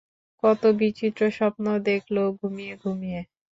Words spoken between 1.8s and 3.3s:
দেখল ঘুমিয়ে-ঘূমিয়ে।